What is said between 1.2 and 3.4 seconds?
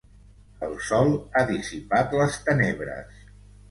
ha dissipat les tenebres.